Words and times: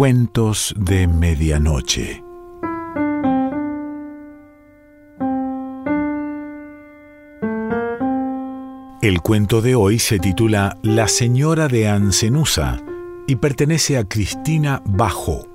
Cuentos 0.00 0.74
de 0.78 1.06
Medianoche. 1.06 2.24
El 9.02 9.20
cuento 9.20 9.60
de 9.60 9.74
hoy 9.74 9.98
se 9.98 10.18
titula 10.18 10.78
La 10.80 11.06
señora 11.06 11.68
de 11.68 11.86
Ancenusa 11.86 12.80
y 13.26 13.36
pertenece 13.36 13.98
a 13.98 14.04
Cristina 14.04 14.80
Bajo. 14.86 15.49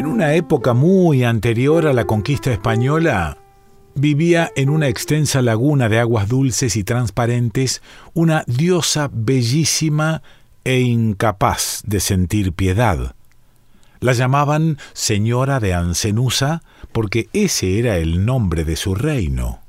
En 0.00 0.06
una 0.06 0.32
época 0.32 0.72
muy 0.72 1.24
anterior 1.24 1.86
a 1.86 1.92
la 1.92 2.06
conquista 2.06 2.50
española, 2.50 3.36
vivía 3.94 4.50
en 4.56 4.70
una 4.70 4.88
extensa 4.88 5.42
laguna 5.42 5.90
de 5.90 5.98
aguas 5.98 6.26
dulces 6.26 6.74
y 6.76 6.84
transparentes 6.84 7.82
una 8.14 8.42
diosa 8.46 9.10
bellísima 9.12 10.22
e 10.64 10.80
incapaz 10.80 11.82
de 11.84 12.00
sentir 12.00 12.54
piedad. 12.54 13.14
La 14.00 14.14
llamaban 14.14 14.78
Señora 14.94 15.60
de 15.60 15.74
Ancenusa 15.74 16.62
porque 16.92 17.28
ese 17.34 17.78
era 17.78 17.98
el 17.98 18.24
nombre 18.24 18.64
de 18.64 18.76
su 18.76 18.94
reino. 18.94 19.60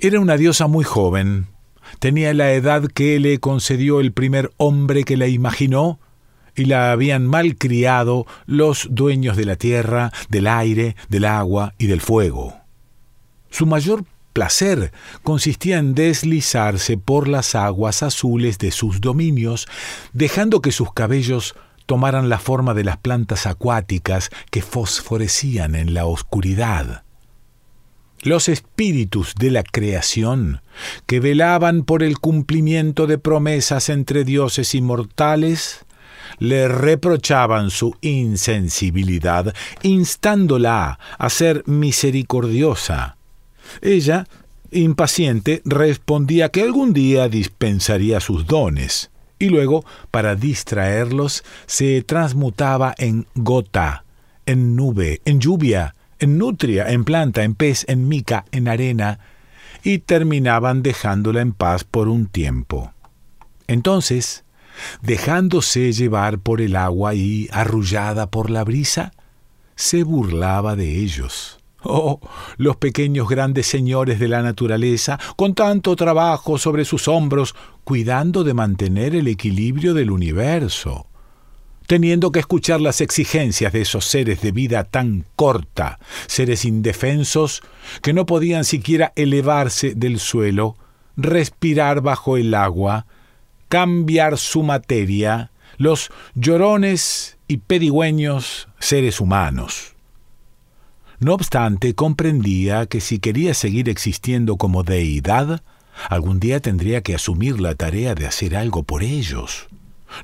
Era 0.00 0.20
una 0.20 0.36
diosa 0.36 0.68
muy 0.68 0.84
joven, 0.84 1.48
tenía 1.98 2.32
la 2.32 2.52
edad 2.52 2.84
que 2.84 3.18
le 3.18 3.40
concedió 3.40 3.98
el 3.98 4.12
primer 4.12 4.52
hombre 4.56 5.02
que 5.02 5.16
la 5.16 5.26
imaginó, 5.26 5.98
y 6.54 6.66
la 6.66 6.92
habían 6.92 7.26
mal 7.26 7.56
criado 7.56 8.26
los 8.46 8.88
dueños 8.90 9.36
de 9.36 9.44
la 9.44 9.56
tierra, 9.56 10.12
del 10.28 10.46
aire, 10.46 10.96
del 11.08 11.24
agua 11.24 11.74
y 11.78 11.86
del 11.86 12.00
fuego. 12.00 12.54
Su 13.50 13.66
mayor 13.66 14.04
placer 14.32 14.92
consistía 15.22 15.78
en 15.78 15.94
deslizarse 15.94 16.96
por 16.96 17.28
las 17.28 17.54
aguas 17.54 18.02
azules 18.02 18.58
de 18.58 18.70
sus 18.70 19.00
dominios, 19.00 19.66
dejando 20.12 20.62
que 20.62 20.72
sus 20.72 20.92
cabellos 20.92 21.54
tomaran 21.86 22.28
la 22.28 22.38
forma 22.38 22.72
de 22.74 22.84
las 22.84 22.98
plantas 22.98 23.46
acuáticas 23.46 24.30
que 24.50 24.62
fosforecían 24.62 25.74
en 25.74 25.92
la 25.94 26.06
oscuridad. 26.06 27.02
Los 28.22 28.48
espíritus 28.48 29.34
de 29.34 29.50
la 29.50 29.62
creación, 29.62 30.60
que 31.06 31.20
velaban 31.20 31.84
por 31.84 32.02
el 32.02 32.18
cumplimiento 32.18 33.06
de 33.06 33.18
promesas 33.18 33.88
entre 33.88 34.24
dioses 34.24 34.74
y 34.74 34.82
mortales, 34.82 35.86
le 36.38 36.68
reprochaban 36.68 37.70
su 37.70 37.96
insensibilidad, 38.00 39.54
instándola 39.82 40.98
a 41.18 41.30
ser 41.30 41.62
misericordiosa. 41.66 43.16
Ella, 43.82 44.26
impaciente, 44.70 45.62
respondía 45.64 46.50
que 46.50 46.62
algún 46.62 46.92
día 46.92 47.28
dispensaría 47.28 48.20
sus 48.20 48.46
dones, 48.46 49.10
y 49.38 49.48
luego, 49.48 49.84
para 50.10 50.34
distraerlos, 50.36 51.44
se 51.66 52.02
transmutaba 52.02 52.94
en 52.98 53.26
gota, 53.34 54.04
en 54.46 54.76
nube, 54.76 55.22
en 55.24 55.40
lluvia, 55.40 55.94
en 56.18 56.36
nutria, 56.36 56.90
en 56.90 57.04
planta, 57.04 57.42
en 57.42 57.54
pez, 57.54 57.84
en 57.88 58.06
mica, 58.06 58.44
en 58.52 58.68
arena, 58.68 59.18
y 59.82 59.98
terminaban 59.98 60.82
dejándola 60.82 61.40
en 61.40 61.52
paz 61.52 61.84
por 61.84 62.08
un 62.08 62.26
tiempo. 62.26 62.92
Entonces, 63.66 64.44
dejándose 65.02 65.92
llevar 65.92 66.38
por 66.38 66.60
el 66.60 66.76
agua 66.76 67.14
y 67.14 67.48
arrullada 67.52 68.30
por 68.30 68.50
la 68.50 68.64
brisa, 68.64 69.12
se 69.74 70.02
burlaba 70.02 70.76
de 70.76 70.98
ellos. 70.98 71.60
Oh, 71.82 72.20
los 72.58 72.76
pequeños 72.76 73.28
grandes 73.28 73.66
señores 73.66 74.18
de 74.18 74.28
la 74.28 74.42
naturaleza, 74.42 75.18
con 75.36 75.54
tanto 75.54 75.96
trabajo 75.96 76.58
sobre 76.58 76.84
sus 76.84 77.08
hombros, 77.08 77.54
cuidando 77.84 78.44
de 78.44 78.52
mantener 78.52 79.14
el 79.14 79.28
equilibrio 79.28 79.94
del 79.94 80.10
universo, 80.10 81.06
teniendo 81.86 82.32
que 82.32 82.40
escuchar 82.40 82.82
las 82.82 83.00
exigencias 83.00 83.72
de 83.72 83.80
esos 83.80 84.04
seres 84.04 84.42
de 84.42 84.52
vida 84.52 84.84
tan 84.84 85.24
corta, 85.36 85.98
seres 86.26 86.66
indefensos 86.66 87.62
que 88.02 88.12
no 88.12 88.26
podían 88.26 88.64
siquiera 88.64 89.12
elevarse 89.16 89.94
del 89.94 90.20
suelo, 90.20 90.76
respirar 91.16 92.02
bajo 92.02 92.36
el 92.36 92.54
agua, 92.54 93.06
cambiar 93.70 94.36
su 94.36 94.64
materia, 94.64 95.52
los 95.78 96.10
llorones 96.34 97.38
y 97.46 97.58
pedigüeños 97.58 98.68
seres 98.80 99.20
humanos. 99.20 99.94
No 101.20 101.34
obstante, 101.34 101.94
comprendía 101.94 102.86
que 102.86 103.00
si 103.00 103.20
quería 103.20 103.54
seguir 103.54 103.88
existiendo 103.88 104.56
como 104.56 104.82
deidad, 104.82 105.62
algún 106.08 106.40
día 106.40 106.58
tendría 106.58 107.02
que 107.02 107.14
asumir 107.14 107.60
la 107.60 107.76
tarea 107.76 108.16
de 108.16 108.26
hacer 108.26 108.56
algo 108.56 108.82
por 108.82 109.04
ellos. 109.04 109.68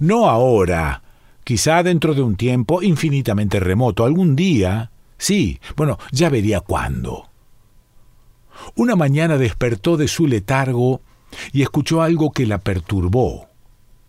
No 0.01 0.29
ahora, 0.29 1.03
quizá 1.45 1.85
dentro 1.85 2.15
de 2.15 2.23
un 2.23 2.35
tiempo 2.35 2.83
infinitamente 2.83 3.61
remoto, 3.61 4.05
algún 4.05 4.35
día, 4.35 4.91
sí, 5.19 5.61
bueno, 5.77 5.99
ya 6.11 6.31
vería 6.31 6.59
cuándo. 6.61 7.29
Una 8.75 8.97
mañana 8.97 9.39
despertó 9.39 9.97
de 9.97 10.09
su 10.09 10.27
letargo 10.27 11.01
y 11.53 11.63
escuchó 11.63 12.03
algo 12.03 12.33
que 12.33 12.47
la 12.47 12.59
perturbó. 12.59 13.49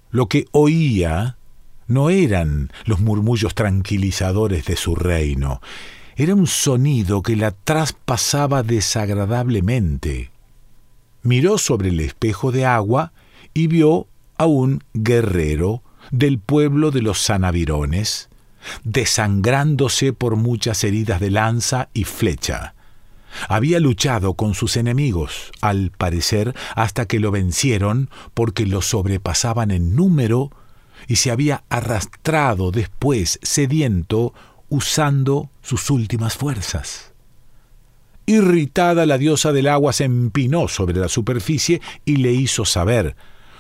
Lo 0.09 0.27
que 0.27 0.45
oía 0.51 1.37
no 1.87 2.09
eran 2.09 2.71
los 2.85 2.99
murmullos 2.99 3.55
tranquilizadores 3.55 4.65
de 4.65 4.75
su 4.75 4.95
reino, 4.95 5.61
era 6.15 6.33
un 6.33 6.47
sonido 6.47 7.21
que 7.21 7.35
la 7.35 7.51
traspasaba 7.51 8.63
desagradablemente. 8.63 10.31
Miró 11.21 11.59
sobre 11.59 11.89
el 11.89 11.99
espejo 11.99 12.51
de 12.51 12.65
agua 12.65 13.13
y 13.53 13.67
vio 13.67 14.07
a 14.37 14.47
un 14.47 14.83
guerrero 14.93 15.83
del 16.09 16.39
pueblo 16.39 16.89
de 16.89 17.03
los 17.03 17.21
Sanavirones, 17.21 18.29
desangrándose 18.83 20.11
por 20.11 20.37
muchas 20.37 20.83
heridas 20.83 21.19
de 21.19 21.29
lanza 21.29 21.89
y 21.93 22.03
flecha. 22.05 22.73
Había 23.47 23.79
luchado 23.79 24.33
con 24.33 24.53
sus 24.53 24.77
enemigos, 24.77 25.51
al 25.61 25.91
parecer, 25.91 26.55
hasta 26.75 27.05
que 27.05 27.19
lo 27.19 27.31
vencieron 27.31 28.09
porque 28.33 28.65
lo 28.65 28.81
sobrepasaban 28.81 29.71
en 29.71 29.95
número 29.95 30.51
y 31.07 31.17
se 31.17 31.31
había 31.31 31.63
arrastrado 31.69 32.71
después, 32.71 33.39
sediento, 33.41 34.33
usando 34.69 35.49
sus 35.61 35.89
últimas 35.89 36.35
fuerzas. 36.35 37.13
Irritada, 38.25 39.05
la 39.05 39.17
diosa 39.17 39.53
del 39.53 39.67
agua 39.67 39.93
se 39.93 40.03
empinó 40.03 40.67
sobre 40.67 40.99
la 40.99 41.07
superficie 41.07 41.81
y 42.03 42.17
le 42.17 42.33
hizo 42.33 42.65
saber, 42.65 43.15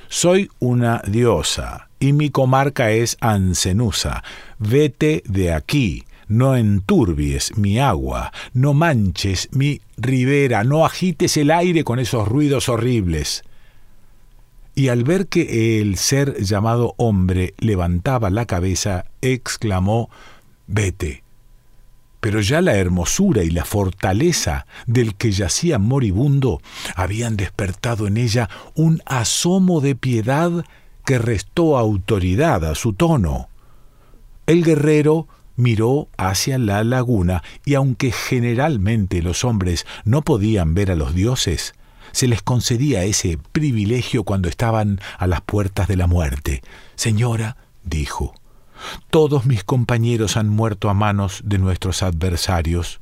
soy 0.09 0.49
una 0.59 1.01
diosa 1.07 1.87
y 1.99 2.13
mi 2.13 2.29
comarca 2.29 2.91
es 2.91 3.17
Ancenusa. 3.19 4.23
Vete 4.59 5.23
de 5.25 5.53
aquí, 5.53 6.03
no 6.27 6.55
enturbies 6.55 7.57
mi 7.57 7.79
agua, 7.79 8.31
no 8.53 8.73
manches 8.73 9.49
mi 9.51 9.81
ribera, 9.97 10.63
no 10.63 10.85
agites 10.85 11.37
el 11.37 11.51
aire 11.51 11.83
con 11.83 11.99
esos 11.99 12.27
ruidos 12.27 12.69
horribles. 12.69 13.43
Y 14.75 14.89
al 14.89 15.03
ver 15.03 15.27
que 15.27 15.81
el 15.81 15.97
ser 15.97 16.41
llamado 16.43 16.93
hombre 16.97 17.55
levantaba 17.57 18.29
la 18.29 18.45
cabeza, 18.45 19.05
exclamó 19.21 20.09
Vete. 20.67 21.23
Pero 22.19 22.41
ya 22.41 22.61
la 22.61 22.75
hermosura 22.75 23.43
y 23.43 23.49
la 23.49 23.63
fortaleza 23.63 24.65
del 24.85 25.15
que 25.15 25.31
yacía 25.31 25.79
moribundo 25.79 26.61
habían 26.95 27.37
despertado 27.37 28.07
en 28.07 28.17
ella 28.17 28.49
un 28.75 29.01
asomo 29.05 29.81
de 29.81 29.95
piedad 29.95 30.65
que 31.05 31.19
restó 31.19 31.77
autoridad 31.77 32.65
a 32.65 32.75
su 32.75 32.93
tono. 32.93 33.49
El 34.45 34.63
guerrero 34.63 35.27
miró 35.57 36.07
hacia 36.17 36.57
la 36.57 36.85
laguna 36.85 37.43
y 37.65 37.73
aunque 37.73 38.13
generalmente 38.13 39.21
los 39.21 39.43
hombres 39.43 39.85
no 40.05 40.21
podían 40.21 40.73
ver 40.73 40.91
a 40.91 40.95
los 40.95 41.13
dioses, 41.13 41.73
se 42.13 42.27
les 42.27 42.41
concedía 42.41 43.03
ese 43.03 43.37
privilegio 43.51 44.23
cuando 44.23 44.47
estaban 44.47 45.01
a 45.17 45.27
las 45.27 45.41
puertas 45.41 45.89
de 45.89 45.97
la 45.97 46.07
muerte. 46.07 46.61
Señora, 46.95 47.57
dijo, 47.83 48.33
todos 49.09 49.45
mis 49.45 49.63
compañeros 49.63 50.37
han 50.37 50.47
muerto 50.47 50.89
a 50.89 50.93
manos 50.93 51.41
de 51.43 51.57
nuestros 51.57 52.03
adversarios, 52.03 52.99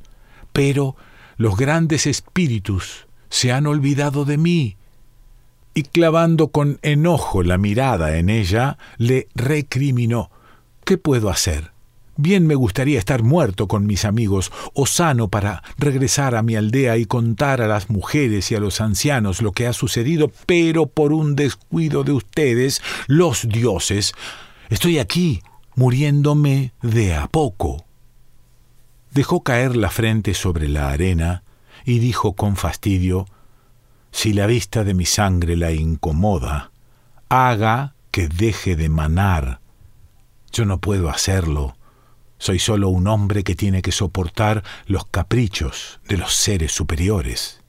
pero 0.52 0.96
los 1.36 1.56
grandes 1.56 2.06
espíritus 2.06 3.06
se 3.28 3.52
han 3.52 3.66
olvidado 3.66 4.24
de 4.24 4.38
mí. 4.38 4.76
Y 5.74 5.82
clavando 5.82 6.48
con 6.48 6.78
enojo 6.80 7.42
la 7.42 7.58
mirada 7.58 8.16
en 8.16 8.30
ella, 8.30 8.78
le 8.96 9.28
recriminó 9.34 10.30
¿Qué 10.84 10.96
puedo 10.96 11.28
hacer? 11.28 11.75
Bien 12.18 12.46
me 12.46 12.54
gustaría 12.54 12.98
estar 12.98 13.22
muerto 13.22 13.68
con 13.68 13.86
mis 13.86 14.06
amigos, 14.06 14.50
o 14.72 14.86
sano 14.86 15.28
para 15.28 15.62
regresar 15.76 16.34
a 16.34 16.42
mi 16.42 16.56
aldea 16.56 16.96
y 16.96 17.04
contar 17.04 17.60
a 17.60 17.68
las 17.68 17.90
mujeres 17.90 18.50
y 18.50 18.54
a 18.54 18.60
los 18.60 18.80
ancianos 18.80 19.42
lo 19.42 19.52
que 19.52 19.66
ha 19.66 19.74
sucedido, 19.74 20.32
pero 20.46 20.86
por 20.86 21.12
un 21.12 21.36
descuido 21.36 22.04
de 22.04 22.12
ustedes, 22.12 22.80
los 23.06 23.46
dioses, 23.46 24.14
estoy 24.70 24.98
aquí, 24.98 25.42
muriéndome 25.74 26.72
de 26.80 27.14
a 27.14 27.26
poco. 27.26 27.84
Dejó 29.10 29.42
caer 29.42 29.76
la 29.76 29.90
frente 29.90 30.32
sobre 30.32 30.68
la 30.68 30.88
arena 30.88 31.42
y 31.84 31.98
dijo 31.98 32.32
con 32.32 32.56
fastidio, 32.56 33.26
Si 34.10 34.32
la 34.32 34.46
vista 34.46 34.84
de 34.84 34.94
mi 34.94 35.04
sangre 35.04 35.54
la 35.54 35.72
incomoda, 35.72 36.70
haga 37.28 37.94
que 38.10 38.28
deje 38.28 38.74
de 38.74 38.88
manar. 38.88 39.60
Yo 40.50 40.64
no 40.64 40.78
puedo 40.78 41.10
hacerlo 41.10 41.75
soy 42.46 42.60
solo 42.60 42.90
un 42.90 43.08
hombre 43.08 43.42
que 43.42 43.56
tiene 43.56 43.82
que 43.82 43.90
soportar 43.90 44.62
los 44.86 45.04
caprichos 45.06 45.98
de 46.06 46.16
los 46.16 46.32
seres 46.32 46.70
superiores. 46.70 47.60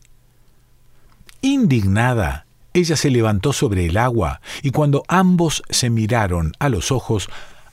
Indignada, 1.42 2.46
ella 2.74 2.96
se 2.96 3.10
levantó 3.10 3.54
sobre 3.54 3.88
el 3.88 3.98
agua 3.98 4.40
y 4.62 4.70
cuando 4.70 5.04
ambos 5.08 5.64
se 5.72 5.90
miraron 5.90 6.52
a 6.60 6.70
los 6.70 6.92
ojos, 6.92 7.28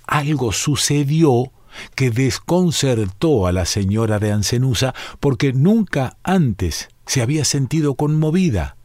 algo 0.06 0.52
sucedió 0.52 1.52
que 1.94 2.10
desconcertó 2.10 3.46
a 3.46 3.52
la 3.52 3.66
señora 3.66 4.18
de 4.18 4.32
Ancenusa 4.32 4.94
porque 5.20 5.52
nunca 5.52 6.16
antes 6.22 6.88
se 7.04 7.20
había 7.20 7.44
sentido 7.44 7.96
conmovida. 7.96 8.78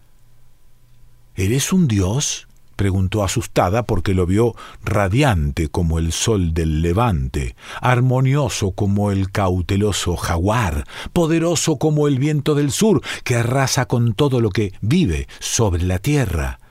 ¿Eres 1.35 1.71
un 1.71 1.87
dios? 1.87 2.48
Preguntó 2.79 3.25
asustada 3.25 3.83
porque 3.83 4.13
lo 4.13 4.25
vio 4.25 4.55
radiante 4.85 5.67
como 5.67 5.99
el 5.99 6.13
sol 6.13 6.53
del 6.53 6.81
levante, 6.81 7.57
armonioso 7.81 8.71
como 8.71 9.11
el 9.11 9.33
cauteloso 9.33 10.15
jaguar, 10.15 10.85
poderoso 11.11 11.77
como 11.77 12.07
el 12.07 12.19
viento 12.19 12.55
del 12.55 12.71
sur, 12.71 13.01
que 13.25 13.35
arrasa 13.35 13.85
con 13.85 14.13
todo 14.13 14.39
lo 14.39 14.49
que 14.49 14.71
vive 14.79 15.27
sobre 15.41 15.83
la 15.83 15.99
tierra. 15.99 16.61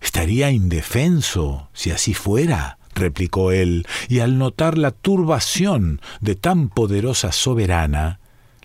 Estaría 0.00 0.50
indefenso 0.50 1.68
si 1.72 1.92
así 1.92 2.14
fuera, 2.14 2.78
replicó 2.92 3.52
él, 3.52 3.86
y 4.08 4.18
al 4.18 4.38
notar 4.38 4.76
la 4.76 4.90
turbación 4.90 6.00
de 6.20 6.34
tan 6.34 6.68
poderosa 6.68 7.30
soberana, 7.30 8.18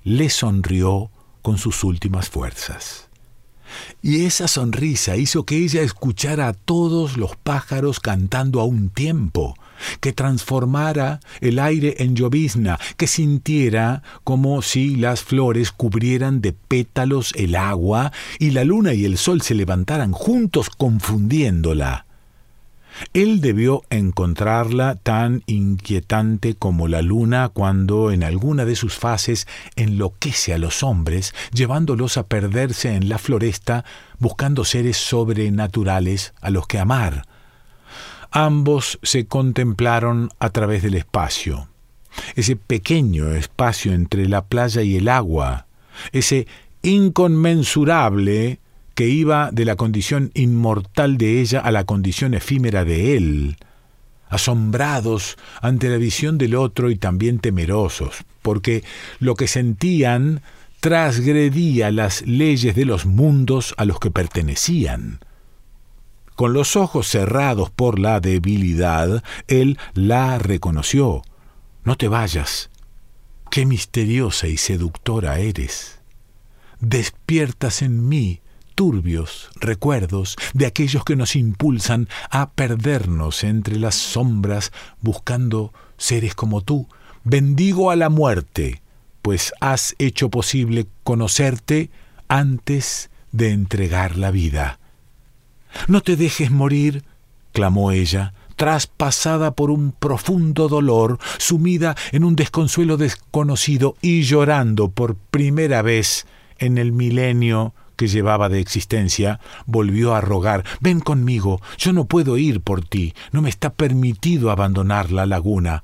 le 0.03 0.31
sonrió 0.31 1.11
con 1.43 1.59
sus 1.59 1.83
últimas 1.83 2.29
fuerzas. 2.29 3.06
Y 4.01 4.25
esa 4.25 4.47
sonrisa 4.47 5.15
hizo 5.15 5.45
que 5.45 5.57
ella 5.57 5.81
escuchara 5.81 6.47
a 6.47 6.53
todos 6.53 7.17
los 7.17 7.35
pájaros 7.35 7.99
cantando 7.99 8.59
a 8.59 8.65
un 8.65 8.89
tiempo, 8.89 9.55
que 9.99 10.13
transformara 10.13 11.19
el 11.41 11.59
aire 11.59 11.95
en 11.99 12.15
llovizna, 12.15 12.79
que 12.97 13.07
sintiera 13.07 14.01
como 14.23 14.61
si 14.61 14.95
las 14.95 15.21
flores 15.21 15.71
cubrieran 15.71 16.41
de 16.41 16.53
pétalos 16.53 17.33
el 17.35 17.55
agua 17.55 18.11
y 18.39 18.51
la 18.51 18.63
luna 18.63 18.93
y 18.93 19.05
el 19.05 19.17
sol 19.17 19.41
se 19.41 19.53
levantaran 19.53 20.11
juntos 20.11 20.69
confundiéndola. 20.69 22.06
Él 23.13 23.41
debió 23.41 23.83
encontrarla 23.89 24.95
tan 24.95 25.43
inquietante 25.45 26.55
como 26.55 26.87
la 26.87 27.01
luna 27.01 27.49
cuando 27.49 28.11
en 28.11 28.23
alguna 28.23 28.65
de 28.65 28.75
sus 28.75 28.95
fases 28.95 29.47
enloquece 29.75 30.53
a 30.53 30.57
los 30.57 30.83
hombres, 30.83 31.33
llevándolos 31.53 32.17
a 32.17 32.27
perderse 32.27 32.95
en 32.95 33.09
la 33.09 33.17
floresta, 33.17 33.85
buscando 34.19 34.65
seres 34.65 34.97
sobrenaturales 34.97 36.33
a 36.41 36.49
los 36.49 36.67
que 36.67 36.79
amar. 36.79 37.25
Ambos 38.31 38.99
se 39.03 39.25
contemplaron 39.25 40.29
a 40.39 40.49
través 40.49 40.83
del 40.83 40.95
espacio, 40.95 41.69
ese 42.35 42.55
pequeño 42.55 43.31
espacio 43.33 43.93
entre 43.93 44.27
la 44.27 44.45
playa 44.45 44.81
y 44.81 44.97
el 44.97 45.07
agua, 45.07 45.67
ese 46.11 46.47
inconmensurable 46.81 48.59
que 48.97 49.07
iba 49.07 49.51
de 49.51 49.63
la 49.63 49.75
condición 49.75 50.31
inmortal 50.33 51.19
de 51.19 51.39
ella 51.39 51.59
a 51.59 51.69
la 51.69 51.83
condición 51.83 52.33
efímera 52.33 52.83
de 52.83 53.15
él, 53.15 53.57
asombrados 54.27 55.37
ante 55.61 55.87
la 55.87 55.97
visión 55.97 56.39
del 56.39 56.55
otro 56.55 56.89
y 56.89 56.95
también 56.95 57.37
temerosos, 57.37 58.25
porque 58.41 58.83
lo 59.19 59.35
que 59.35 59.47
sentían 59.47 60.41
transgredía 60.79 61.91
las 61.91 62.23
leyes 62.25 62.73
de 62.73 62.85
los 62.85 63.05
mundos 63.05 63.75
a 63.77 63.85
los 63.85 63.99
que 63.99 64.09
pertenecían. 64.09 65.19
Con 66.35 66.53
los 66.53 66.75
ojos 66.75 67.07
cerrados 67.07 67.69
por 67.69 67.99
la 67.99 68.19
debilidad, 68.19 69.23
él 69.47 69.77
la 69.93 70.39
reconoció. 70.39 71.21
No 71.83 71.97
te 71.97 72.07
vayas. 72.07 72.71
Qué 73.51 73.67
misteriosa 73.67 74.47
y 74.47 74.57
seductora 74.57 75.37
eres. 75.37 75.99
Despiertas 76.79 77.83
en 77.83 78.09
mí 78.09 78.41
turbios 78.77 79.49
recuerdos 79.55 80.37
de 80.53 80.67
aquellos 80.67 81.03
que 81.03 81.15
nos 81.15 81.35
impulsan 81.35 82.07
a 82.29 82.51
perdernos 82.51 83.43
entre 83.43 83.77
las 83.77 83.95
sombras 83.95 84.71
buscando 85.01 85.73
seres 85.97 86.35
como 86.35 86.61
tú. 86.61 86.87
Bendigo 87.23 87.89
a 87.89 87.95
la 87.95 88.09
muerte, 88.09 88.83
pues 89.23 89.51
has 89.61 89.95
hecho 89.97 90.29
posible 90.29 90.85
conocerte 91.03 91.89
antes 92.27 93.09
de 93.31 93.49
entregar 93.49 94.15
la 94.15 94.29
vida. 94.29 94.77
No 95.87 96.01
te 96.01 96.15
dejes 96.15 96.51
morir, 96.51 97.03
clamó 97.53 97.91
ella, 97.91 98.35
traspasada 98.57 99.55
por 99.55 99.71
un 99.71 99.91
profundo 99.91 100.67
dolor, 100.67 101.17
sumida 101.39 101.95
en 102.11 102.23
un 102.23 102.35
desconsuelo 102.35 102.97
desconocido 102.97 103.95
y 104.03 104.21
llorando 104.21 104.89
por 104.89 105.15
primera 105.15 105.81
vez 105.81 106.27
en 106.59 106.77
el 106.77 106.91
milenio 106.91 107.73
que 107.97 108.07
llevaba 108.07 108.47
de 108.47 108.61
existencia, 108.61 109.41
volvió 109.65 110.15
a 110.15 110.21
rogar 110.21 110.63
Ven 110.79 111.01
conmigo, 111.01 111.61
yo 111.77 111.91
no 111.91 112.05
puedo 112.05 112.37
ir 112.37 112.61
por 112.61 112.85
ti, 112.85 113.13
no 113.31 113.41
me 113.41 113.49
está 113.49 113.73
permitido 113.73 114.51
abandonar 114.51 115.11
la 115.11 115.25
laguna. 115.25 115.83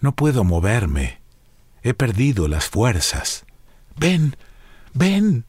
No 0.00 0.14
puedo 0.14 0.42
moverme, 0.42 1.20
he 1.82 1.94
perdido 1.94 2.48
las 2.48 2.64
fuerzas. 2.66 3.44
Ven, 3.96 4.36
ven, 4.92 5.44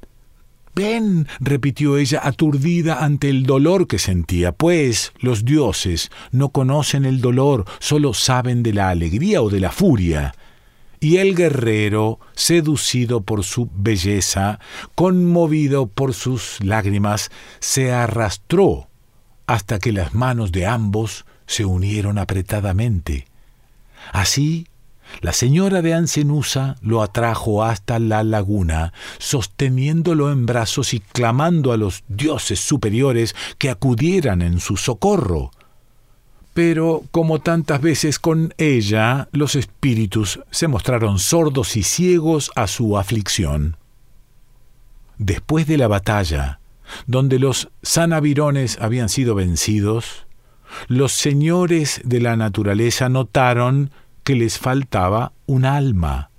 ven, 0.75 1.27
repitió 1.39 1.97
ella 1.97 2.21
aturdida 2.23 3.03
ante 3.03 3.29
el 3.29 3.43
dolor 3.43 3.87
que 3.87 3.97
sentía, 3.97 4.51
pues 4.51 5.13
los 5.19 5.45
dioses 5.45 6.11
no 6.31 6.49
conocen 6.49 7.05
el 7.05 7.21
dolor, 7.21 7.65
solo 7.79 8.13
saben 8.13 8.61
de 8.61 8.73
la 8.73 8.89
alegría 8.89 9.41
o 9.41 9.49
de 9.49 9.61
la 9.61 9.71
furia 9.71 10.33
y 11.05 11.17
el 11.17 11.35
guerrero, 11.35 12.19
seducido 12.33 13.21
por 13.21 13.43
su 13.43 13.69
belleza, 13.75 14.59
conmovido 14.95 15.85
por 15.85 16.15
sus 16.15 16.57
lágrimas, 16.63 17.29
se 17.59 17.93
arrastró 17.93 18.87
hasta 19.45 19.77
que 19.77 19.91
las 19.91 20.15
manos 20.15 20.51
de 20.51 20.65
ambos 20.65 21.27
se 21.45 21.63
unieron 21.63 22.17
apretadamente. 22.17 23.27
Así, 24.13 24.65
la 25.21 25.31
señora 25.31 25.83
de 25.83 25.93
Ancenusa 25.93 26.75
lo 26.81 27.03
atrajo 27.03 27.63
hasta 27.63 27.99
la 27.99 28.23
laguna, 28.23 28.91
sosteniéndolo 29.19 30.31
en 30.31 30.47
brazos 30.47 30.95
y 30.95 31.01
clamando 31.01 31.71
a 31.71 31.77
los 31.77 32.03
dioses 32.07 32.59
superiores 32.59 33.35
que 33.59 33.69
acudieran 33.69 34.41
en 34.41 34.59
su 34.59 34.75
socorro 34.75 35.51
pero 36.55 37.03
como 37.11 37.39
tantas 37.39 37.81
veces 37.81 38.17
con 38.17 38.53
ella, 38.57 39.27
los 39.33 39.55
espíritus 39.55 40.39
se 40.51 40.69
mostraron 40.69 41.19
sordos 41.19 41.75
y 41.75 41.83
ciegos 41.83 42.49
a 42.55 42.67
su 42.67 42.97
aflicción. 42.97 43.75
Después 45.17 45.67
de 45.67 45.77
la 45.77 45.89
batalla, 45.89 46.61
donde 47.07 47.39
los 47.39 47.67
sanavirones 47.81 48.77
habían 48.79 49.09
sido 49.09 49.35
vencidos, 49.35 50.27
los 50.87 51.11
señores 51.11 51.99
de 52.05 52.21
la 52.21 52.37
naturaleza 52.37 53.09
notaron 53.09 53.91
que 54.23 54.35
les 54.35 54.57
faltaba 54.57 55.33
un 55.47 55.65
alma. 55.65 56.29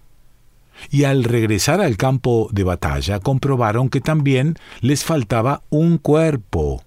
Y 0.89 1.05
al 1.05 1.25
regresar 1.25 1.83
al 1.83 1.99
campo 1.99 2.49
de 2.53 2.65
batalla 2.65 3.21
comprobaron 3.21 3.91
que 3.91 4.01
también 4.01 4.57
les 4.81 5.05
faltaba 5.05 5.61
un 5.69 5.99
cuerpo 5.99 6.86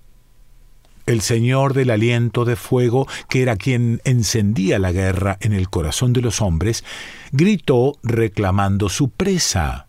el 1.10 1.22
Señor 1.22 1.74
del 1.74 1.90
aliento 1.90 2.46
de 2.46 2.56
fuego, 2.56 3.08
que 3.30 3.42
era 3.42 3.56
quien 3.56 4.00
encendía 4.04 4.78
la 4.78 4.92
guerra 4.92 5.38
en 5.42 5.54
el 5.54 5.68
corazón 5.68 6.14
de 6.14 6.22
los 6.22 6.40
hombres, 6.40 6.84
gritó 7.32 7.98
reclamando 8.04 8.90
su 8.90 9.10
presa. 9.10 9.88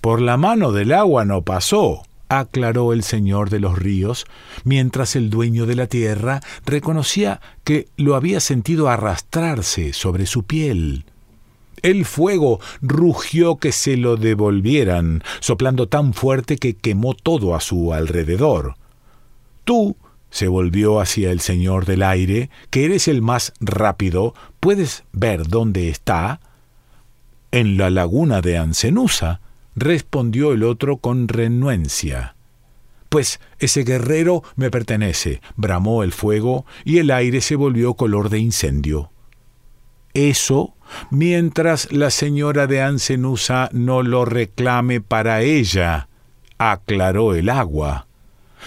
Por 0.00 0.20
la 0.20 0.36
mano 0.36 0.72
del 0.72 0.92
agua 0.92 1.24
no 1.24 1.42
pasó, 1.42 2.02
aclaró 2.28 2.92
el 2.92 3.04
Señor 3.04 3.50
de 3.50 3.60
los 3.60 3.78
ríos, 3.78 4.26
mientras 4.64 5.14
el 5.14 5.30
dueño 5.30 5.64
de 5.64 5.76
la 5.76 5.86
tierra 5.86 6.40
reconocía 6.66 7.40
que 7.62 7.86
lo 7.96 8.16
había 8.16 8.40
sentido 8.40 8.88
arrastrarse 8.88 9.92
sobre 9.92 10.26
su 10.26 10.42
piel. 10.42 11.04
El 11.82 12.04
fuego 12.04 12.58
rugió 12.82 13.58
que 13.58 13.70
se 13.70 13.96
lo 13.96 14.16
devolvieran, 14.16 15.22
soplando 15.38 15.86
tan 15.86 16.14
fuerte 16.14 16.56
que 16.56 16.74
quemó 16.74 17.14
todo 17.14 17.54
a 17.54 17.60
su 17.60 17.92
alrededor. 17.92 18.74
Tú, 19.64 19.96
se 20.30 20.48
volvió 20.48 21.00
hacia 21.00 21.30
el 21.30 21.40
Señor 21.40 21.86
del 21.86 22.02
aire, 22.02 22.50
que 22.70 22.84
eres 22.84 23.08
el 23.08 23.22
más 23.22 23.52
rápido, 23.60 24.34
¿Puedes 24.64 25.04
ver 25.12 25.46
dónde 25.46 25.90
está? 25.90 26.40
En 27.50 27.76
la 27.76 27.90
laguna 27.90 28.40
de 28.40 28.56
Ancenusa, 28.56 29.42
respondió 29.76 30.52
el 30.52 30.62
otro 30.62 30.96
con 30.96 31.28
renuencia. 31.28 32.34
Pues 33.10 33.40
ese 33.58 33.84
guerrero 33.84 34.42
me 34.56 34.70
pertenece, 34.70 35.42
bramó 35.56 36.02
el 36.02 36.12
fuego, 36.12 36.64
y 36.82 36.96
el 36.96 37.10
aire 37.10 37.42
se 37.42 37.56
volvió 37.56 37.92
color 37.92 38.30
de 38.30 38.38
incendio. 38.38 39.10
Eso 40.14 40.74
mientras 41.10 41.92
la 41.92 42.08
señora 42.08 42.66
de 42.66 42.80
Ancenusa 42.80 43.68
no 43.70 44.02
lo 44.02 44.24
reclame 44.24 45.02
para 45.02 45.42
ella, 45.42 46.08
aclaró 46.56 47.34
el 47.34 47.50
agua. 47.50 48.06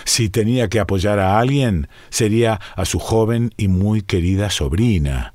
Si 0.04 0.30
tenía 0.30 0.68
que 0.68 0.80
apoyar 0.80 1.20
a 1.20 1.40
alguien, 1.40 1.88
sería 2.10 2.60
a 2.76 2.86
su 2.86 3.00
joven 3.00 3.54
y 3.58 3.68
muy 3.68 4.02
querida 4.02 4.50
sobrina. 4.50 5.34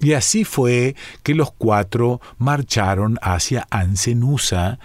Y 0.00 0.12
así 0.12 0.44
fue 0.44 0.94
que 1.22 1.34
los 1.34 1.52
cuatro 1.52 2.20
marcharon 2.38 3.18
hacia 3.22 3.66
Ancenusa, 3.70 4.78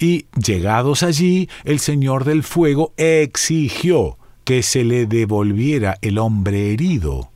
y 0.00 0.26
llegados 0.36 1.02
allí, 1.02 1.48
el 1.64 1.80
Señor 1.80 2.24
del 2.24 2.44
Fuego 2.44 2.92
exigió 2.96 4.18
que 4.44 4.62
se 4.62 4.84
le 4.84 5.06
devolviera 5.06 5.98
el 6.02 6.18
hombre 6.18 6.72
herido. 6.72 7.30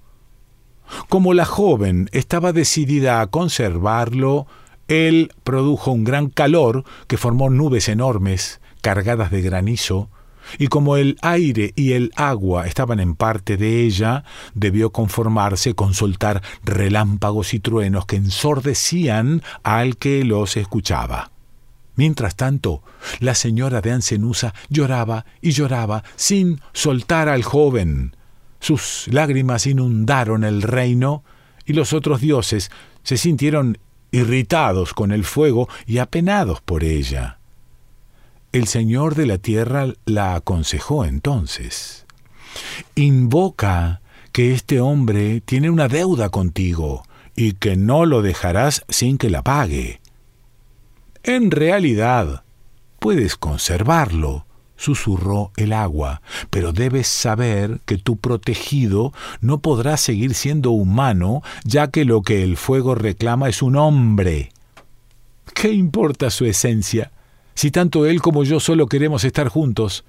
Como 1.08 1.34
la 1.34 1.44
joven 1.44 2.08
estaba 2.12 2.52
decidida 2.52 3.20
a 3.20 3.26
conservarlo, 3.26 4.46
él 4.88 5.32
produjo 5.42 5.90
un 5.90 6.04
gran 6.04 6.28
calor 6.28 6.84
que 7.06 7.16
formó 7.16 7.50
nubes 7.50 7.88
enormes, 7.88 8.60
cargadas 8.80 9.30
de 9.30 9.42
granizo, 9.42 10.08
y 10.58 10.68
como 10.68 10.96
el 10.96 11.16
aire 11.22 11.72
y 11.76 11.92
el 11.92 12.12
agua 12.16 12.66
estaban 12.66 13.00
en 13.00 13.14
parte 13.14 13.56
de 13.56 13.82
ella, 13.82 14.24
debió 14.54 14.90
conformarse 14.90 15.74
con 15.74 15.94
soltar 15.94 16.42
relámpagos 16.64 17.54
y 17.54 17.60
truenos 17.60 18.06
que 18.06 18.16
ensordecían 18.16 19.42
al 19.62 19.96
que 19.96 20.24
los 20.24 20.56
escuchaba. 20.56 21.30
Mientras 21.94 22.36
tanto, 22.36 22.82
la 23.20 23.34
señora 23.34 23.80
de 23.80 23.92
Ancenusa 23.92 24.54
lloraba 24.70 25.26
y 25.40 25.50
lloraba 25.50 26.04
sin 26.16 26.60
soltar 26.72 27.28
al 27.28 27.42
joven. 27.42 28.16
Sus 28.60 29.08
lágrimas 29.10 29.66
inundaron 29.66 30.44
el 30.44 30.62
reino 30.62 31.22
y 31.66 31.74
los 31.74 31.92
otros 31.92 32.20
dioses 32.20 32.70
se 33.02 33.16
sintieron 33.16 33.78
irritados 34.10 34.94
con 34.94 35.12
el 35.12 35.24
fuego 35.24 35.68
y 35.86 35.98
apenados 35.98 36.60
por 36.60 36.84
ella. 36.84 37.38
El 38.52 38.66
Señor 38.66 39.14
de 39.14 39.24
la 39.24 39.38
tierra 39.38 39.94
la 40.04 40.34
aconsejó 40.34 41.06
entonces. 41.06 42.04
Invoca 42.94 44.02
que 44.30 44.52
este 44.52 44.78
hombre 44.78 45.40
tiene 45.40 45.70
una 45.70 45.88
deuda 45.88 46.28
contigo 46.28 47.02
y 47.34 47.52
que 47.52 47.76
no 47.76 48.04
lo 48.04 48.20
dejarás 48.20 48.84
sin 48.90 49.16
que 49.16 49.30
la 49.30 49.40
pague. 49.42 50.02
En 51.22 51.50
realidad, 51.50 52.44
puedes 52.98 53.36
conservarlo, 53.36 54.44
susurró 54.76 55.52
el 55.56 55.72
agua, 55.72 56.20
pero 56.50 56.74
debes 56.74 57.06
saber 57.06 57.80
que 57.86 57.96
tu 57.96 58.18
protegido 58.18 59.14
no 59.40 59.60
podrá 59.60 59.96
seguir 59.96 60.34
siendo 60.34 60.72
humano, 60.72 61.42
ya 61.64 61.90
que 61.90 62.04
lo 62.04 62.20
que 62.20 62.42
el 62.42 62.58
fuego 62.58 62.94
reclama 62.96 63.48
es 63.48 63.62
un 63.62 63.76
hombre. 63.76 64.52
¿Qué 65.54 65.72
importa 65.72 66.28
su 66.28 66.44
esencia? 66.44 67.12
Si 67.54 67.70
tanto 67.70 68.06
él 68.06 68.22
como 68.22 68.44
yo 68.44 68.60
solo 68.60 68.86
queremos 68.86 69.24
estar 69.24 69.48
juntos, 69.48 70.04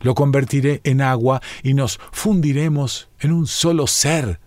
lo 0.00 0.14
convertiré 0.14 0.80
en 0.84 1.00
agua 1.00 1.40
y 1.62 1.74
nos 1.74 1.98
fundiremos 2.12 3.08
en 3.20 3.32
un 3.32 3.46
solo 3.46 3.86
ser. 3.86 4.40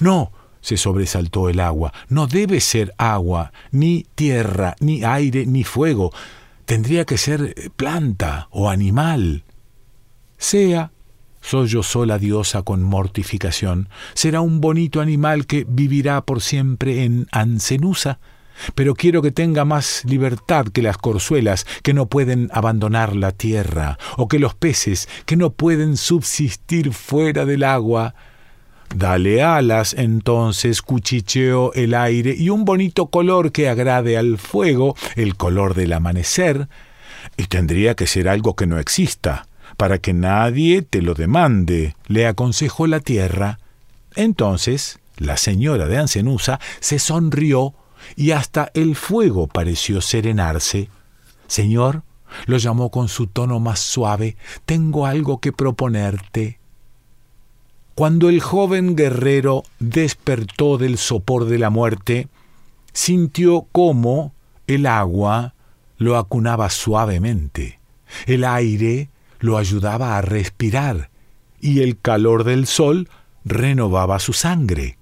No, 0.00 0.32
se 0.60 0.76
sobresaltó 0.76 1.48
el 1.48 1.60
agua, 1.60 1.92
no 2.08 2.26
debe 2.26 2.60
ser 2.60 2.94
agua, 2.98 3.52
ni 3.70 4.06
tierra, 4.14 4.76
ni 4.80 5.04
aire, 5.04 5.46
ni 5.46 5.64
fuego. 5.64 6.12
Tendría 6.64 7.04
que 7.04 7.18
ser 7.18 7.72
planta 7.76 8.48
o 8.50 8.68
animal. 8.68 9.44
Sea, 10.36 10.92
sollozó 11.40 12.04
la 12.04 12.18
diosa 12.18 12.62
con 12.62 12.82
mortificación, 12.82 13.88
será 14.14 14.40
un 14.40 14.60
bonito 14.60 15.00
animal 15.00 15.46
que 15.46 15.64
vivirá 15.68 16.20
por 16.20 16.40
siempre 16.40 17.04
en 17.04 17.26
Ancenusa 17.32 18.18
pero 18.74 18.94
quiero 18.94 19.22
que 19.22 19.30
tenga 19.30 19.64
más 19.64 20.02
libertad 20.04 20.66
que 20.66 20.82
las 20.82 20.98
corzuelas 20.98 21.66
que 21.82 21.94
no 21.94 22.06
pueden 22.06 22.50
abandonar 22.52 23.16
la 23.16 23.32
tierra, 23.32 23.98
o 24.16 24.28
que 24.28 24.38
los 24.38 24.54
peces 24.54 25.08
que 25.26 25.36
no 25.36 25.50
pueden 25.50 25.96
subsistir 25.96 26.92
fuera 26.92 27.44
del 27.44 27.64
agua. 27.64 28.14
Dale 28.94 29.42
alas, 29.42 29.94
entonces 29.94 30.80
cuchicheó 30.80 31.72
el 31.74 31.94
aire 31.94 32.34
y 32.36 32.48
un 32.50 32.64
bonito 32.64 33.06
color 33.06 33.52
que 33.52 33.68
agrade 33.68 34.16
al 34.16 34.38
fuego, 34.38 34.96
el 35.14 35.36
color 35.36 35.74
del 35.74 35.92
amanecer, 35.92 36.68
y 37.36 37.44
tendría 37.44 37.94
que 37.94 38.06
ser 38.06 38.28
algo 38.28 38.56
que 38.56 38.66
no 38.66 38.78
exista, 38.78 39.46
para 39.76 39.98
que 39.98 40.14
nadie 40.14 40.82
te 40.82 41.02
lo 41.02 41.14
demande, 41.14 41.94
le 42.06 42.26
aconsejó 42.26 42.86
la 42.86 43.00
tierra. 43.00 43.58
Entonces 44.16 44.98
la 45.18 45.36
señora 45.36 45.86
de 45.86 45.98
Ancenusa 45.98 46.60
se 46.80 46.98
sonrió 46.98 47.74
y 48.16 48.32
hasta 48.32 48.70
el 48.74 48.96
fuego 48.96 49.46
pareció 49.46 50.00
serenarse. 50.00 50.88
Señor, 51.46 52.02
lo 52.46 52.58
llamó 52.58 52.90
con 52.90 53.08
su 53.08 53.26
tono 53.26 53.60
más 53.60 53.80
suave, 53.80 54.36
tengo 54.66 55.06
algo 55.06 55.40
que 55.40 55.52
proponerte. 55.52 56.58
Cuando 57.94 58.28
el 58.28 58.40
joven 58.40 58.94
guerrero 58.94 59.64
despertó 59.80 60.78
del 60.78 60.98
sopor 60.98 61.46
de 61.46 61.58
la 61.58 61.70
muerte, 61.70 62.28
sintió 62.92 63.66
cómo 63.72 64.34
el 64.66 64.86
agua 64.86 65.54
lo 65.96 66.16
acunaba 66.16 66.70
suavemente, 66.70 67.80
el 68.26 68.44
aire 68.44 69.10
lo 69.40 69.56
ayudaba 69.58 70.16
a 70.16 70.22
respirar 70.22 71.10
y 71.60 71.80
el 71.80 71.98
calor 71.98 72.44
del 72.44 72.66
sol 72.66 73.08
renovaba 73.44 74.18
su 74.20 74.32
sangre. 74.32 74.96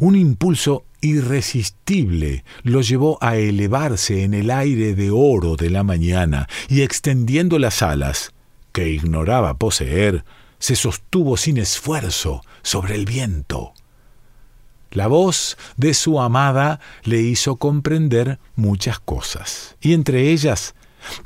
Un 0.00 0.16
impulso 0.16 0.84
irresistible 1.00 2.44
lo 2.62 2.80
llevó 2.80 3.18
a 3.20 3.36
elevarse 3.36 4.24
en 4.24 4.34
el 4.34 4.50
aire 4.50 4.94
de 4.94 5.10
oro 5.10 5.56
de 5.56 5.70
la 5.70 5.82
mañana 5.82 6.48
y 6.68 6.82
extendiendo 6.82 7.58
las 7.58 7.82
alas, 7.82 8.32
que 8.72 8.90
ignoraba 8.90 9.54
poseer, 9.54 10.24
se 10.58 10.76
sostuvo 10.76 11.36
sin 11.36 11.58
esfuerzo 11.58 12.42
sobre 12.62 12.94
el 12.94 13.04
viento. 13.04 13.72
La 14.90 15.06
voz 15.06 15.56
de 15.76 15.94
su 15.94 16.20
amada 16.20 16.80
le 17.04 17.20
hizo 17.20 17.56
comprender 17.56 18.38
muchas 18.56 18.98
cosas, 18.98 19.76
y 19.80 19.92
entre 19.92 20.30
ellas 20.30 20.74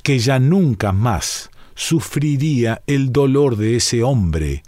que 0.02 0.18
ya 0.18 0.38
nunca 0.38 0.92
más 0.92 1.50
sufriría 1.74 2.82
el 2.86 3.12
dolor 3.12 3.56
de 3.56 3.76
ese 3.76 4.02
hombre, 4.02 4.62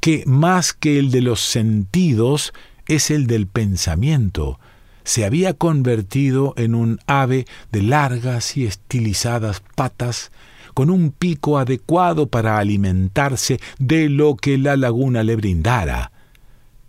que 0.00 0.24
más 0.26 0.72
que 0.72 0.98
el 0.98 1.10
de 1.10 1.20
los 1.20 1.40
sentidos 1.40 2.52
es 2.86 3.10
el 3.10 3.26
del 3.26 3.46
pensamiento. 3.46 4.58
Se 5.04 5.24
había 5.24 5.54
convertido 5.54 6.54
en 6.56 6.74
un 6.74 7.00
ave 7.06 7.46
de 7.72 7.82
largas 7.82 8.56
y 8.56 8.66
estilizadas 8.66 9.62
patas, 9.74 10.30
con 10.74 10.90
un 10.90 11.10
pico 11.10 11.58
adecuado 11.58 12.28
para 12.28 12.58
alimentarse 12.58 13.60
de 13.78 14.08
lo 14.08 14.36
que 14.36 14.56
la 14.58 14.76
laguna 14.76 15.22
le 15.22 15.36
brindara. 15.36 16.12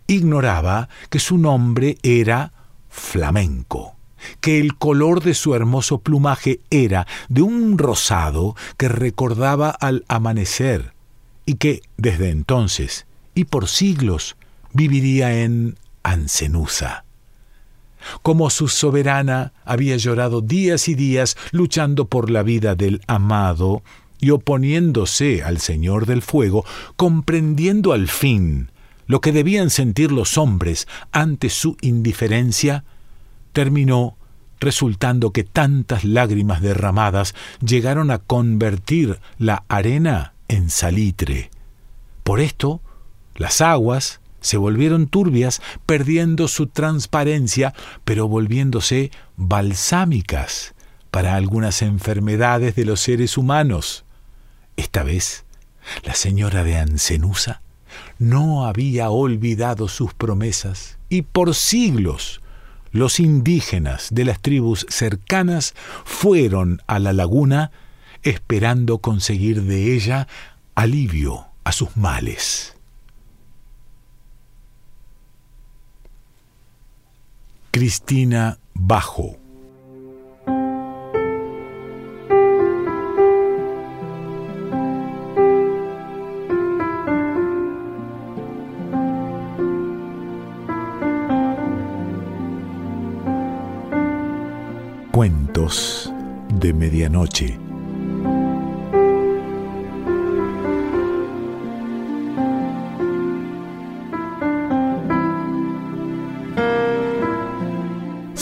Ignoraba 0.06 0.88
que 1.10 1.18
su 1.18 1.38
nombre 1.38 1.98
era 2.02 2.52
flamenco, 2.88 3.96
que 4.40 4.60
el 4.60 4.76
color 4.76 5.22
de 5.22 5.34
su 5.34 5.54
hermoso 5.54 5.98
plumaje 5.98 6.60
era 6.70 7.06
de 7.28 7.42
un 7.42 7.76
rosado 7.76 8.56
que 8.78 8.88
recordaba 8.88 9.70
al 9.70 10.04
amanecer, 10.08 10.94
y 11.46 11.54
que 11.54 11.82
desde 11.96 12.30
entonces 12.30 13.06
y 13.34 13.44
por 13.44 13.68
siglos 13.68 14.36
viviría 14.72 15.42
en 15.42 15.76
Ancenusa. 16.04 17.04
Como 18.22 18.50
su 18.50 18.68
soberana 18.68 19.52
había 19.64 19.96
llorado 19.96 20.40
días 20.40 20.88
y 20.88 20.94
días 20.94 21.36
luchando 21.50 22.04
por 22.04 22.30
la 22.30 22.44
vida 22.44 22.76
del 22.76 23.00
amado 23.08 23.82
y 24.20 24.30
oponiéndose 24.30 25.42
al 25.42 25.58
Señor 25.58 26.06
del 26.06 26.22
Fuego, 26.22 26.64
comprendiendo 26.96 27.92
al 27.92 28.08
fin 28.08 28.70
lo 29.06 29.20
que 29.20 29.32
debían 29.32 29.70
sentir 29.70 30.12
los 30.12 30.38
hombres 30.38 30.86
ante 31.12 31.50
su 31.50 31.76
indiferencia, 31.80 32.84
terminó 33.52 34.16
resultando 34.60 35.30
que 35.30 35.44
tantas 35.44 36.04
lágrimas 36.04 36.62
derramadas 36.62 37.34
llegaron 37.60 38.10
a 38.10 38.18
convertir 38.18 39.20
la 39.38 39.64
arena 39.68 40.32
en 40.48 40.70
salitre. 40.70 41.50
Por 42.22 42.40
esto, 42.40 42.80
las 43.34 43.60
aguas, 43.60 44.20
se 44.44 44.58
volvieron 44.58 45.06
turbias, 45.06 45.62
perdiendo 45.86 46.48
su 46.48 46.66
transparencia, 46.66 47.72
pero 48.04 48.28
volviéndose 48.28 49.10
balsámicas 49.38 50.74
para 51.10 51.34
algunas 51.34 51.80
enfermedades 51.80 52.76
de 52.76 52.84
los 52.84 53.00
seres 53.00 53.38
humanos. 53.38 54.04
Esta 54.76 55.02
vez, 55.02 55.46
la 56.04 56.14
señora 56.14 56.62
de 56.62 56.76
Ancenusa 56.76 57.62
no 58.18 58.66
había 58.66 59.08
olvidado 59.08 59.88
sus 59.88 60.12
promesas 60.12 60.98
y 61.08 61.22
por 61.22 61.54
siglos 61.54 62.42
los 62.90 63.20
indígenas 63.20 64.08
de 64.10 64.26
las 64.26 64.42
tribus 64.42 64.84
cercanas 64.90 65.74
fueron 66.04 66.82
a 66.86 66.98
la 66.98 67.14
laguna 67.14 67.72
esperando 68.22 68.98
conseguir 68.98 69.62
de 69.62 69.94
ella 69.94 70.28
alivio 70.74 71.46
a 71.64 71.72
sus 71.72 71.96
males. 71.96 72.76
Cristina 77.74 78.56
Bajo 78.72 79.36
Cuentos 95.10 96.12
de 96.60 96.72
Medianoche. 96.72 97.63